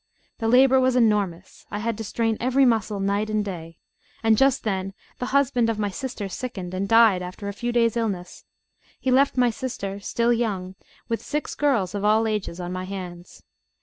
[0.39, 3.77] The labour was enormous: I had to strain every muscle night and day;
[4.23, 7.95] and just then the husband of my sister sickened, and died after a few days'
[7.95, 8.43] illness.
[8.99, 10.73] He left my sister, still young,
[11.07, 13.43] with six girls of all ages, on my hands.